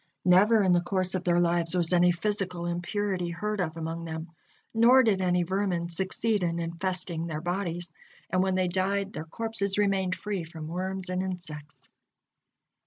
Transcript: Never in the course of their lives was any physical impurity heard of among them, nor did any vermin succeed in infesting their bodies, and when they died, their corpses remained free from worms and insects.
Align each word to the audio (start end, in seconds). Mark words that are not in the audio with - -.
Never 0.25 0.63
in 0.63 0.73
the 0.73 0.81
course 0.81 1.13
of 1.13 1.23
their 1.23 1.39
lives 1.39 1.77
was 1.77 1.93
any 1.93 2.11
physical 2.11 2.65
impurity 2.65 3.29
heard 3.29 3.59
of 3.61 3.77
among 3.77 4.03
them, 4.03 4.31
nor 4.73 5.03
did 5.03 5.21
any 5.21 5.43
vermin 5.43 5.89
succeed 5.91 6.41
in 6.41 6.57
infesting 6.57 7.27
their 7.27 7.39
bodies, 7.39 7.93
and 8.31 8.41
when 8.41 8.55
they 8.55 8.67
died, 8.67 9.13
their 9.13 9.25
corpses 9.25 9.77
remained 9.77 10.15
free 10.15 10.43
from 10.43 10.67
worms 10.67 11.09
and 11.09 11.21
insects. 11.21 11.87